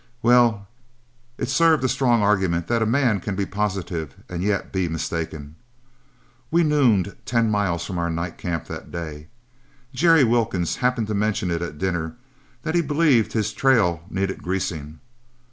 Well, 0.23 0.67
it 1.37 1.47
served 1.47 1.83
a 1.83 1.87
strong 1.87 2.23
argument 2.23 2.65
that 2.65 2.81
a 2.81 2.87
man 2.87 3.19
can 3.19 3.35
be 3.35 3.45
positive 3.45 4.15
and 4.27 4.41
yet 4.41 4.71
be 4.73 4.87
mistaken. 4.89 5.57
We 6.49 6.63
nooned 6.63 7.15
ten 7.23 7.51
miles 7.51 7.85
from 7.85 7.99
our 7.99 8.09
night 8.09 8.39
camp 8.39 8.65
that 8.65 8.89
day. 8.89 9.27
Jerry 9.93 10.23
Wilkens 10.23 10.77
happened 10.77 11.05
to 11.05 11.13
mention 11.13 11.51
it 11.51 11.61
at 11.61 11.77
dinner 11.77 12.15
that 12.63 12.73
he 12.73 12.81
believed 12.81 13.33
his 13.33 13.53
trail 13.53 14.01
needed 14.09 14.41
greasing. 14.41 14.99